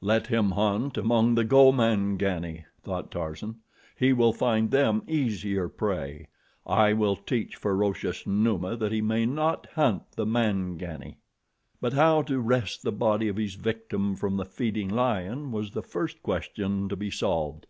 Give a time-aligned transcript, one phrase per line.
[0.00, 3.56] "Let him hunt among the Gomangani," thought Tarzan.
[3.94, 6.28] "He will find them easier prey.
[6.64, 11.18] I will teach ferocious Numa that he may not hunt the Mangani."
[11.82, 15.82] But how to wrest the body of his victim from the feeding lion was the
[15.82, 17.66] first question to be solved.